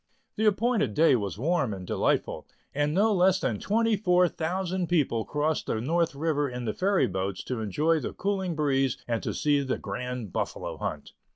The 0.35 0.47
appointed 0.47 0.95
day 0.95 1.15
was 1.15 1.37
warm 1.37 1.75
and 1.75 1.85
delightful, 1.85 2.47
and 2.73 2.91
no 2.91 3.13
less 3.13 3.39
than 3.39 3.59
twenty 3.59 3.95
four 3.95 4.27
thousand 4.27 4.87
people 4.87 5.25
crossed 5.25 5.67
the 5.67 5.79
North 5.79 6.15
River 6.15 6.49
in 6.49 6.65
the 6.65 6.73
ferry 6.73 7.05
boats 7.05 7.43
to 7.43 7.59
enjoy 7.61 7.99
the 7.99 8.11
cooling 8.13 8.55
breeze 8.55 8.97
and 9.07 9.21
to 9.21 9.31
see 9.31 9.61
the 9.61 9.77
"Grand 9.77 10.33
Buffalo 10.33 10.77
Hunt." 10.77 11.11